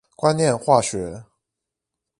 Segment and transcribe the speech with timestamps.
[0.17, 1.25] 觀念化學